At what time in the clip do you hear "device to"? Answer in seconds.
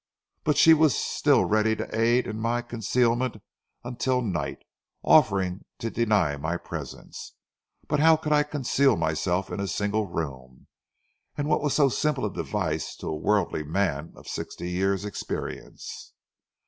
12.33-13.09